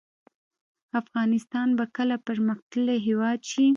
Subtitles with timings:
[1.01, 3.65] افغانستان به کله پرمختللی هیواد شي؟